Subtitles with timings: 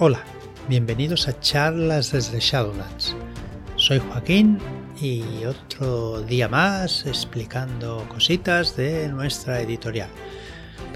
[0.00, 0.24] Hola,
[0.68, 3.14] bienvenidos a charlas desde Shadowlands.
[3.76, 4.58] Soy Joaquín
[5.00, 10.08] y otro día más explicando cositas de nuestra editorial.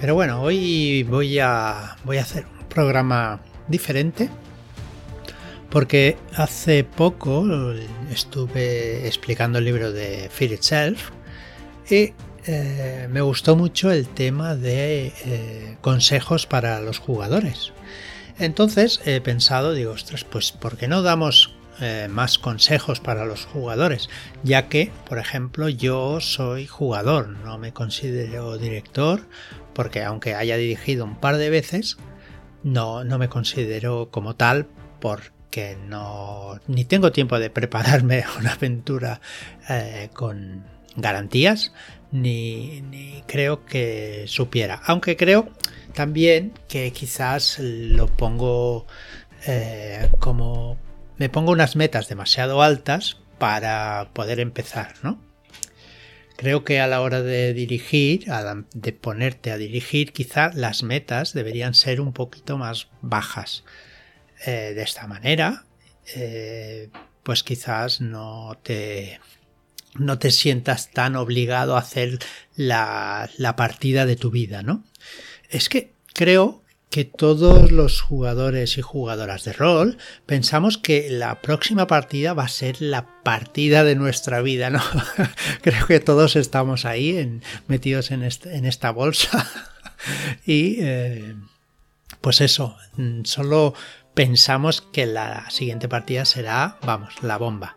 [0.01, 4.31] Pero bueno, hoy voy a, voy a hacer un programa diferente
[5.71, 7.47] porque hace poco
[8.11, 11.11] estuve explicando el libro de Fear Itself
[11.89, 12.15] y
[12.47, 17.73] eh, me gustó mucho el tema de eh, consejos para los jugadores.
[18.39, 23.47] Entonces he pensado, digo, ostras, pues ¿por qué no damos eh, más consejos para los
[23.47, 24.09] jugadores?
[24.45, 29.23] Ya que, por ejemplo, yo soy jugador, no me considero director,
[29.75, 31.99] porque aunque haya dirigido un par de veces,
[32.63, 34.67] no, no me considero como tal
[35.01, 39.21] porque no ni tengo tiempo de prepararme una aventura
[40.13, 40.65] con
[40.97, 41.73] garantías
[42.11, 44.81] ni, creo que supiera.
[44.85, 45.49] Aunque creo
[45.95, 48.87] también que quizás lo pongo
[49.47, 50.79] eh, como
[51.19, 55.21] me pongo unas metas demasiado altas para poder empezar, ¿no?
[56.37, 58.27] Creo que a la hora de dirigir,
[58.73, 63.65] de ponerte a dirigir, quizá las metas deberían ser un poquito más bajas.
[64.47, 65.65] Eh, de esta manera,
[66.15, 66.91] eh,
[67.25, 69.19] pues quizás no te,
[69.95, 72.19] no te sientas tan obligado a hacer
[72.57, 74.85] la, partida de tu vida, ¿no?
[75.51, 81.87] Es que creo que todos los jugadores y jugadoras de rol pensamos que la próxima
[81.87, 84.83] partida va a ser la partida de nuestra vida, ¿no?
[85.63, 89.47] Creo que todos estamos ahí metidos en, en, esta bolsa
[90.47, 91.35] y eh,
[92.23, 92.77] pues eso,
[93.25, 93.75] solo
[94.15, 97.77] pensamos que la siguiente partida será, vamos, la bomba.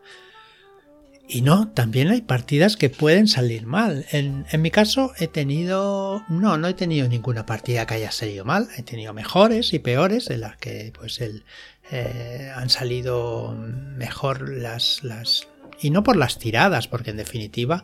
[1.33, 4.05] Y no, también hay partidas que pueden salir mal.
[4.11, 6.25] En, mi caso he tenido...
[6.27, 8.67] No, no he tenido ninguna partida que haya salido mal.
[8.75, 11.45] He tenido mejores y peores en las que pues el,
[11.89, 15.47] eh, han salido mejor las, las...
[15.81, 17.83] Y no por las tiradas, porque en definitiva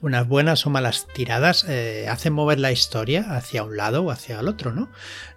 [0.00, 4.40] unas buenas o malas tiradas eh, hacen mover la historia hacia un lado o hacia
[4.40, 4.90] el otro, ¿no?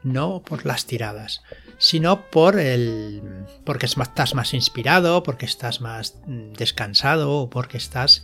[0.04, 1.42] No por las tiradas,
[1.78, 3.22] sino por el.
[3.64, 8.24] porque estás más inspirado, porque estás más mm, descansado o porque estás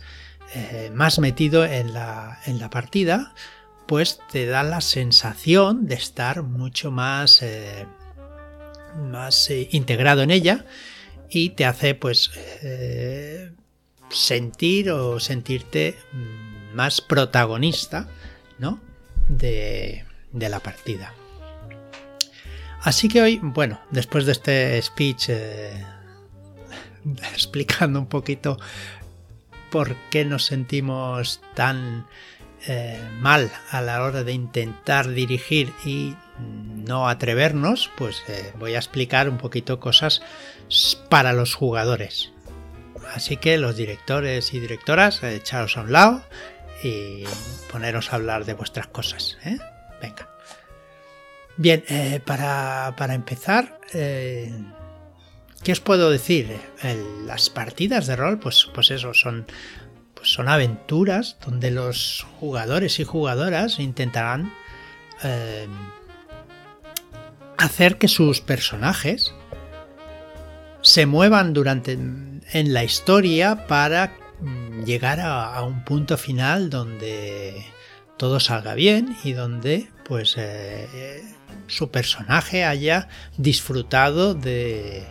[0.54, 3.32] eh, más metido en la, en la, partida,
[3.86, 7.42] pues te da la sensación de estar mucho más.
[7.42, 7.86] Eh,
[9.10, 10.64] más integrado en ella
[11.28, 12.30] y te hace pues
[14.10, 18.08] sentir o sentirte mm, más protagonista
[18.58, 18.80] ¿no?
[19.28, 21.12] de, la partida.
[22.82, 25.84] Así que hoy, bueno, después de este speech eh,
[27.32, 28.58] explicando un poquito
[29.70, 32.06] por qué nos sentimos tan
[32.68, 38.78] eh, mal a la hora de intentar dirigir y no atrevernos, pues eh, voy a
[38.78, 40.22] explicar un poquito cosas
[41.08, 42.32] para los jugadores.
[43.14, 46.24] Así que los directores y directoras, echaros a un lado
[46.82, 47.24] y
[47.70, 49.38] poneros a hablar de vuestras cosas.
[49.44, 49.58] ¿eh?
[50.00, 50.28] Venga.
[51.56, 54.52] Bien, eh, para, empezar, eh,
[55.62, 56.58] ¿qué os puedo decir?
[57.24, 59.46] las partidas de rol, pues, pues eso, son,
[60.14, 64.52] pues son aventuras donde los jugadores y jugadoras intentarán
[67.56, 69.34] hacer que sus personajes
[70.96, 77.66] se muevan durante en la historia para mm, llegar a, un punto final donde
[78.16, 81.22] todo salga bien y donde pues eh,
[81.66, 85.04] su personaje haya disfrutado de,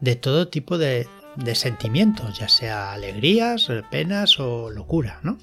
[0.00, 1.06] de todo tipo de,
[1.54, 5.38] sentimientos, ya sea alegrías, penas o locura, ¿no?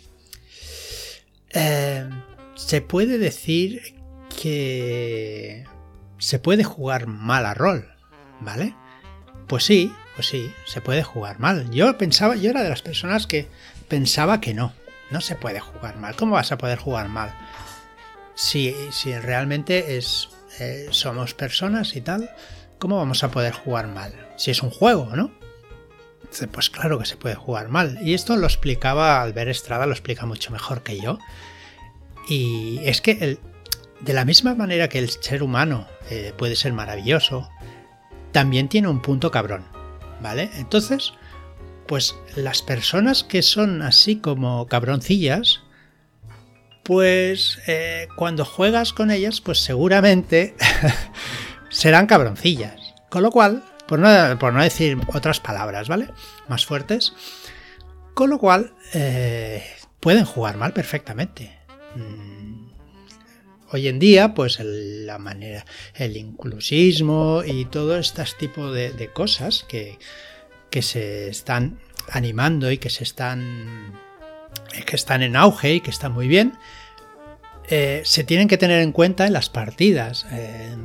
[1.51, 2.09] Eh,
[2.55, 3.95] se puede decir
[4.37, 5.63] que
[6.17, 7.87] se puede jugar mal a rol,
[8.41, 8.75] ¿vale?
[9.47, 11.69] Pues sí, pues sí, se puede jugar mal.
[11.71, 13.47] Yo pensaba, yo era de las personas que
[13.87, 14.73] pensaba que no,
[15.11, 16.15] no se puede jugar mal.
[16.15, 17.33] ¿Cómo vas a poder jugar mal?
[18.33, 20.29] Si, si realmente es,
[20.59, 22.29] eh, somos personas y tal,
[22.79, 24.13] ¿cómo vamos a poder jugar mal?
[24.37, 25.31] Si es un juego, ¿no?
[26.51, 27.97] Pues claro que se puede jugar mal.
[28.01, 31.19] Y esto lo explicaba Albert Estrada, lo explica mucho mejor que yo.
[32.27, 33.39] Y es que el,
[34.01, 37.49] de la misma manera que el ser humano eh, puede ser maravilloso,
[38.35, 39.63] también tiene un punto cabrón,
[40.19, 40.49] ¿vale?
[40.55, 41.13] Entonces,
[41.87, 45.61] pues las personas que son así como cabroncillas,
[46.83, 50.53] pues eh, cuando juegas con ellas, pues seguramente
[51.69, 52.93] serán cabroncillas.
[53.07, 56.09] Con lo cual, por no, por no, decir otras palabras, ¿vale?
[56.49, 57.13] Más fuertes.
[58.13, 59.63] Con lo cual, eh,
[60.01, 61.57] pueden jugar mal perfectamente.
[61.95, 62.64] Mm,
[63.75, 69.99] hoy en día, pues la manera, el inclusismo y todo este tipo de, cosas que,
[70.69, 71.79] que se están
[72.09, 73.93] animando y que se están
[74.85, 76.53] que están en auge y que están muy bien,
[77.69, 80.25] eh, se tienen que tener en cuenta en las partidas.
[80.31, 80.75] Eh,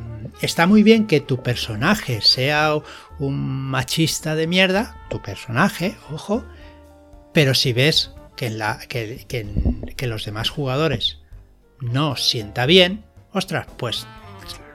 [0.40, 2.74] está muy bien que tu personaje sea
[3.18, 6.44] un machista de mierda, tu personaje, ojo,
[7.32, 11.18] pero si ves que, los demás jugadores
[11.80, 14.06] no sienta bien, ostras, pues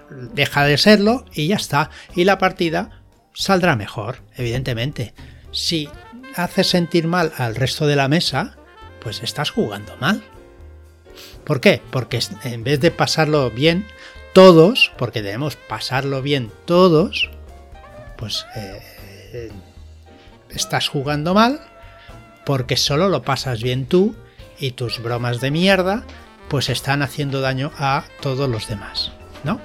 [0.10, 1.90] deja de serlo y ya está.
[2.16, 3.02] Y la partida
[3.34, 5.14] saldrá mejor, evidentemente.
[5.52, 5.90] Si
[6.36, 8.58] haces sentir mal al resto de la mesa,
[9.00, 10.24] pues estás jugando mal.
[11.44, 11.82] ¿Por qué?
[11.92, 13.86] Porque en vez de pasarlo bien
[14.34, 17.30] todos, porque debemos pasarlo bien todos,
[18.18, 19.52] pues eh,
[20.50, 21.62] estás jugando mal
[22.46, 24.16] porque solo lo pasas bien tú
[24.60, 26.06] y tus bromas de mierda
[26.48, 29.12] pues están haciendo daño a todos los demás,
[29.44, 29.60] ¿no?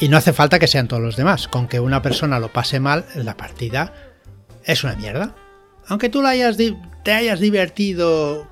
[0.00, 2.80] Y no hace falta que sean todos los demás, con que una persona lo pase
[2.80, 3.92] mal, la partida
[4.64, 5.34] es una mierda.
[5.88, 6.56] Aunque tú la hayas
[7.02, 8.48] te hayas divertido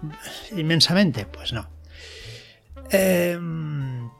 [0.56, 1.68] inmensamente, pues no.
[2.90, 4.10] Em,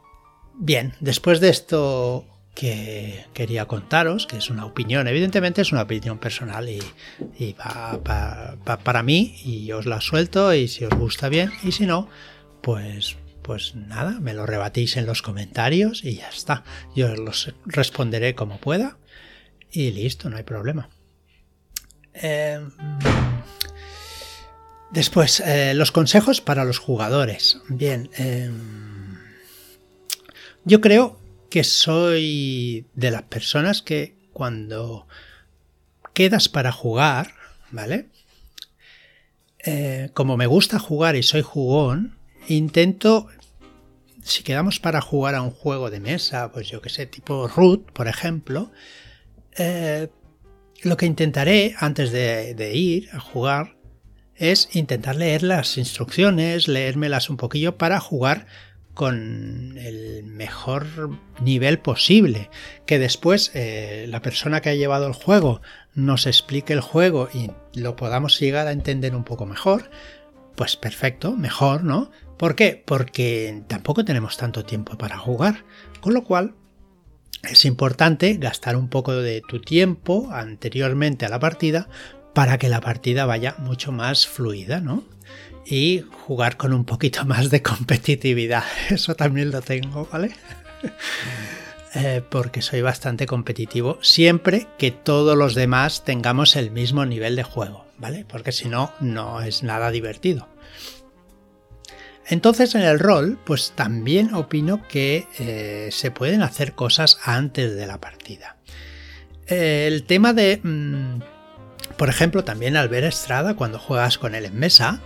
[0.55, 2.25] bien, después de esto
[2.59, 8.01] que quería contaros, que es una opinión, evidentemente es una opinión personal y, va,
[8.83, 12.09] para mí y os la suelto y si os gusta bien y si no,
[12.61, 16.65] pues pues nada, me lo rebatís en los comentarios y ya está.
[16.97, 18.99] Yo los responderé como pueda
[19.71, 20.91] y listo, no hay problema.
[22.13, 22.73] Em,
[24.91, 27.61] Después, eh, los consejos para los jugadores.
[27.69, 29.19] Bien, em,
[30.65, 31.19] yo creo
[31.51, 35.07] que soy de las personas que cuando
[36.13, 37.33] quedas para jugar,
[37.71, 38.09] ¿vale?
[39.65, 42.17] Eh, como me gusta jugar y soy jugón,
[42.49, 43.29] intento,
[44.23, 47.93] si quedamos para jugar a un juego de mesa, pues yo que sé, tipo Root,
[47.93, 48.71] por ejemplo,
[49.57, 50.09] eh,
[50.83, 53.79] lo que intentaré antes de ir a jugar
[54.39, 58.47] es intentar leer las instrucciones, leérmelas un poquillo para jugar
[58.99, 60.85] con el mejor
[61.41, 62.51] nivel posible.
[62.85, 65.63] Que después eh, la persona que ha llevado el juego
[65.95, 69.89] nos explique el juego y lo podamos llegar a entender un poco mejor,
[70.57, 72.11] pues perfecto, mejor, ¿no?
[72.37, 72.83] ¿Por qué?
[72.85, 75.65] Porque tampoco tenemos tanto tiempo para jugar.
[76.01, 76.57] Con lo cual,
[77.49, 81.89] es importante gastar un poco de tu tiempo anteriormente a la partida
[82.35, 85.05] para que la partida vaya mucho más fluida, ¿no?
[85.71, 88.65] Y jugar con un poquito más de competitividad.
[88.89, 90.33] Eso también lo tengo, ¿vale?
[91.95, 97.45] Eh, porque soy bastante competitivo siempre que todos los demás tengamos el mismo nivel de
[97.45, 98.27] juego, ¿vale?
[98.29, 100.49] Porque si no, no es nada divertido.
[102.27, 107.87] Entonces en el rol, pues también opino que eh, se pueden hacer cosas antes de
[107.87, 108.59] la partida.
[109.47, 110.61] el tema de...
[110.63, 111.23] Mm,
[111.97, 115.01] por ejemplo, también al ver Estrada, cuando juegas con él en mesa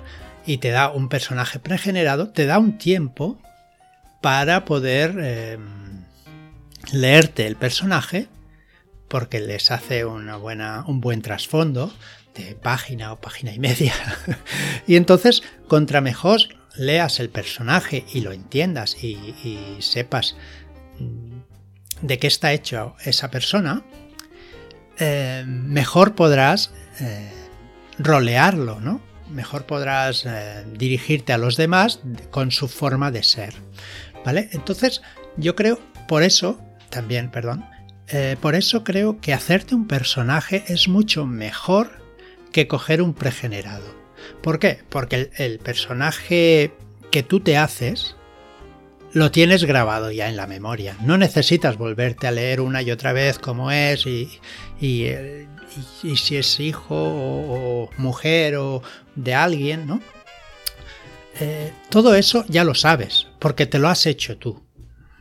[0.47, 3.39] y te da un personaje pregenerado, te da un tiempo
[4.21, 6.05] para poder em,
[6.93, 8.29] leerte el personaje,
[9.09, 11.93] porque les hace una buena, un buen trasfondo
[12.35, 13.95] de página o página y media.
[14.87, 16.41] y entonces, contra mejor
[16.77, 20.37] leas el personaje y lo entiendas y sepas
[20.99, 23.83] mm, de qué está hecho esa persona,
[24.99, 27.33] eh, mejor podrás eh,
[27.99, 29.01] rolearlo, ¿no?
[29.33, 33.55] Mejor podrás eh, dirigirte a los demás con su forma de ser,
[34.25, 34.49] ¿vale?
[34.53, 35.03] Entonces,
[35.37, 36.61] yo creo, por eso,
[36.91, 37.65] también, perdón,
[38.43, 42.03] por eso creo que hacerte un personaje es mucho mejor
[42.53, 43.95] que coger un pregenerado.
[44.43, 44.81] ¿Por qué?
[44.91, 46.75] Porque el personaje
[47.11, 48.17] que tú te haces,
[49.13, 50.97] lo tienes grabado ya en la memoria.
[51.01, 54.41] No necesitas volverte a leer una y otra vez cómo es y,
[54.81, 55.07] y,
[56.17, 58.83] si es hijo o, mujer o
[59.15, 60.01] de alguien, ¿no?
[61.41, 64.63] Eh, todo eso ya lo sabes, porque te lo has hecho tú,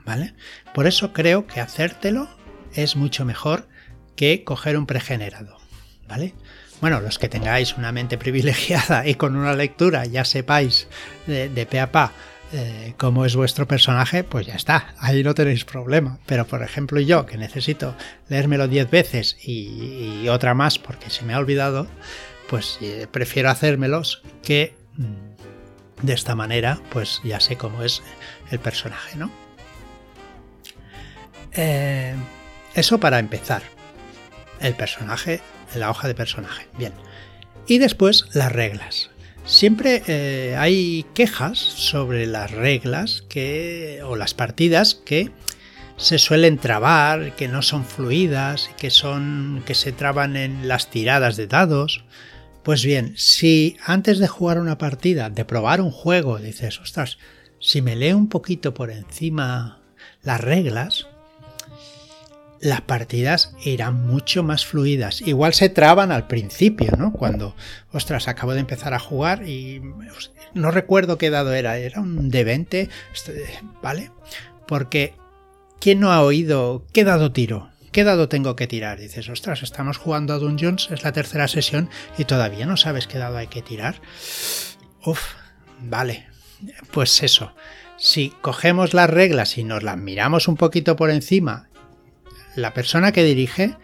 [0.05, 0.33] ¿vale?
[0.73, 2.29] Por eso creo que hacértelo
[2.73, 3.67] es mucho mejor
[4.15, 5.57] que coger un pregenerado,
[6.07, 6.33] ¿vale?
[6.81, 10.87] Bueno, los que tengáis una mente privilegiada y con una lectura ya sepáis
[11.27, 12.11] de, de pe a pa
[12.53, 16.19] eh, como es vuestro personaje, pues ya está, ahí no tenéis problema.
[16.25, 17.95] Pero por ejemplo yo, que necesito
[18.27, 21.87] leérmelo 10 veces y, otra más porque se me ha olvidado,
[22.49, 28.01] pues eh, prefiero hacérmelos que mm, de esta manera, pues ya sé cómo es
[28.49, 29.31] el personaje, ¿no?
[31.53, 32.15] Eh,
[32.73, 33.61] eso para empezar.
[34.59, 35.41] El personaje,
[35.75, 36.67] la hoja de personaje.
[36.77, 36.93] Bien.
[37.67, 39.10] Y después las reglas.
[39.45, 45.31] Siempre eh, hay quejas sobre las reglas que, o las partidas que
[45.97, 51.37] se suelen trabar, que no son fluidas, que son que se traban en las tiradas
[51.37, 52.03] de dados.
[52.63, 57.17] Pues bien, si antes de jugar una partida, de probar un juego, dices, ostras,
[57.59, 59.79] si me leo un poquito por encima
[60.23, 61.07] las reglas,
[62.61, 65.21] las partidas irán mucho más fluidas.
[65.21, 67.11] Igual se traban al principio, ¿no?
[67.11, 67.55] Cuando,
[67.91, 69.81] ostras, acabo de empezar a jugar y
[70.53, 74.11] no recuerdo qué dado era, era un de 20, este, ¿vale?
[74.67, 75.15] Porque,
[75.79, 77.69] ¿quién no ha oído qué dado tiro?
[77.91, 78.99] ¿Qué dado tengo que tirar?
[78.99, 83.17] dices, ostras, estamos jugando a Dungeons, es la tercera sesión y todavía no sabes qué
[83.17, 83.95] dado hay que tirar.
[85.03, 85.33] Uf,
[85.79, 86.27] vale.
[86.91, 87.53] Pues eso.
[87.97, 91.70] Si cogemos las reglas y nos las miramos un poquito por encima
[92.55, 93.75] la persona que dirige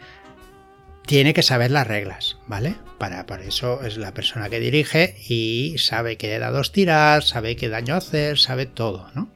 [1.06, 2.76] tiene que saber las reglas, ¿vale?
[2.98, 7.70] Para, por eso es la persona que dirige y sabe qué dados tirar, sabe qué
[7.70, 9.32] daño hacer, sabe todo, ¿no?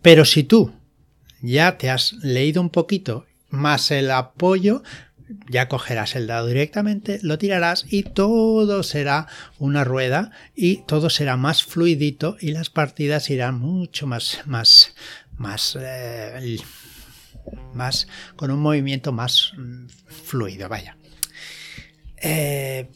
[0.00, 0.72] Pero si tú
[1.42, 4.82] ya te has leído un poquito más el apoyo,
[5.48, 9.26] ya cogerás el dado directamente, lo tirarás y todo será
[9.58, 14.94] una rueda y todo será más fluidito y las partidas irán mucho más, más,
[15.36, 16.58] más eh,
[17.74, 20.96] más con un movimiento más mm, fluido, vaya.
[22.20, 22.90] Eh,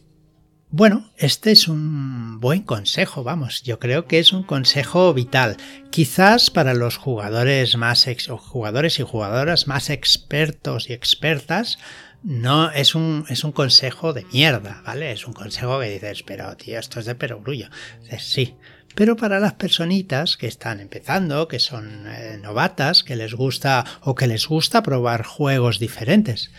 [0.75, 5.59] bueno, este es un buen consejo, vamos, yo creo que es un consejo vital.
[5.91, 11.79] Quizás para los jugadores más jugadores y jugadoras más expertos y expertas,
[12.23, 15.13] no es un, es un consejo de mierda, ¿vale?
[15.13, 17.69] Es un consejo que dices, pero tío, esto es de perogrullo.
[18.03, 18.57] Dices, sí,
[18.95, 24.15] pero para las personitas que están empezando, que son eh, novatas, que les gusta o
[24.15, 26.51] que les gusta probar juegos diferentes,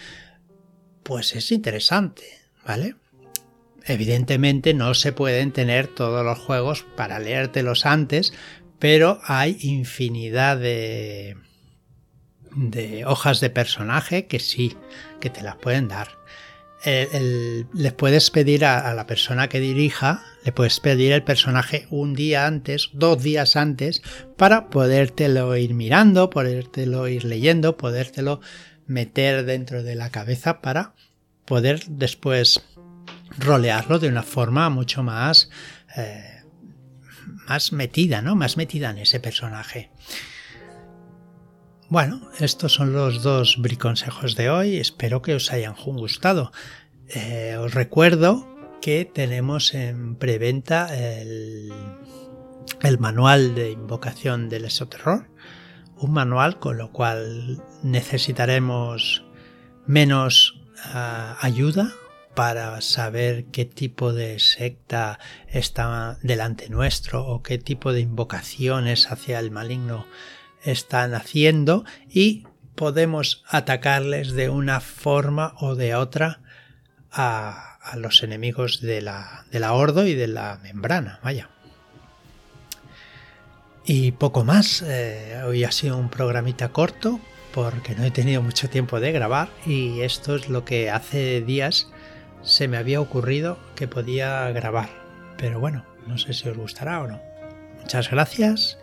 [1.03, 2.24] pues es interesante,
[2.65, 2.96] ¿vale?
[3.86, 8.34] Evidentemente no se pueden tener todos los juegos para leértelos antes,
[8.79, 11.38] pero hay infinidad de,
[12.56, 14.78] de hojas de personaje que sí,
[15.20, 16.10] que te las pueden dar
[16.86, 22.46] les puedes pedir a, la persona que dirija, le puedes pedir el personaje un día
[22.46, 24.02] antes, dos días antes,
[24.38, 28.42] para podértelo ir mirando, podértelo ir leyendo, podértelo
[28.86, 30.94] meter dentro de la cabeza para
[31.46, 32.66] poder después
[33.38, 35.50] rolearlo de una forma mucho más,
[35.96, 36.42] eh,
[37.48, 38.36] más metida, ¿no?
[38.36, 39.90] Más metida en ese personaje.
[41.90, 44.78] Bueno, estos son los dos briconsejos de hoy.
[44.78, 46.52] Espero que os hayan gustado.
[47.10, 48.48] Eh, os recuerdo
[48.82, 51.72] que tenemos en preventa el,
[53.00, 55.30] manual de invocación del exoterror.
[55.98, 59.25] Un manual con lo cual necesitaremos
[59.86, 61.94] menos ah, ayuda
[62.34, 69.40] para saber qué tipo de secta está delante nuestro o qué tipo de invocaciones hacia
[69.40, 70.08] el maligno
[70.63, 76.39] están haciendo y podemos atacarles de una forma o de otra
[77.12, 81.50] a, los enemigos de la, de la Ordo y de la membrana, vaya.
[83.86, 87.20] Y poco más, eh, hoy ha sido un programita corto
[87.53, 91.89] porque no he tenido mucho tiempo de grabar y esto es lo que hace días
[92.41, 94.89] se me había ocurrido que podía grabar.
[95.38, 97.22] Pero bueno, no sé si os gustará o no.
[97.82, 98.77] Muchas gracias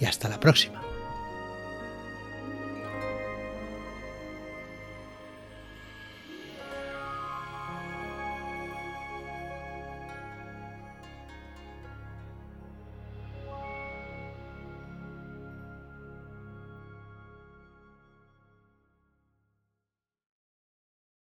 [0.00, 0.87] y hasta la próxima.